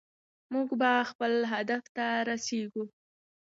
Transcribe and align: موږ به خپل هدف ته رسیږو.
موږ 0.53 0.69
به 0.79 0.91
خپل 1.09 1.33
هدف 1.53 1.83
ته 1.95 2.05
رسیږو. 2.29 2.83